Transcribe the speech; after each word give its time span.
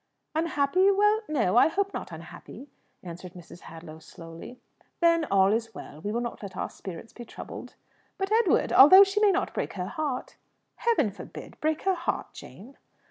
"Unhappy? 0.33 0.89
Well, 0.89 1.21
no; 1.29 1.57
I 1.57 1.67
hope 1.67 1.93
not 1.93 2.11
unhappy," 2.11 2.71
answered 3.03 3.33
Mrs. 3.35 3.59
Hadlow 3.59 3.99
slowly. 3.99 4.59
"Then 4.99 5.25
all 5.25 5.53
is 5.53 5.75
well. 5.75 6.01
We 6.01 6.11
will 6.11 6.21
not 6.21 6.41
let 6.41 6.57
our 6.57 6.71
spirits 6.71 7.13
be 7.13 7.23
troubled." 7.23 7.75
"But, 8.17 8.31
Edward, 8.31 8.73
although 8.73 9.03
she 9.03 9.21
may 9.21 9.29
not 9.29 9.53
break 9.53 9.73
her 9.73 9.85
heart" 9.89 10.37
"Heaven 10.87 11.11
forbid! 11.11 11.55
Break 11.61 11.83
her 11.83 11.93
heart, 11.93 12.33
Jane?" 12.33 12.79